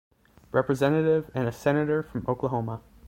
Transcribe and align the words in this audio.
Representative 0.51 1.29
and 1.35 1.47
a 1.47 1.51
Senator 1.51 2.01
from 2.01 2.25
Oklahoma. 2.27 2.81